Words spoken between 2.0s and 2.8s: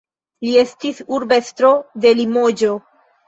de Limoĝo.